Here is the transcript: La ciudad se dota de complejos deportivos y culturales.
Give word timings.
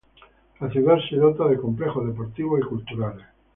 La 0.59 0.67
ciudad 0.71 0.97
se 1.07 1.15
dota 1.17 1.47
de 1.47 1.59
complejos 1.59 2.07
deportivos 2.07 2.59
y 2.61 2.67
culturales. 2.67 3.23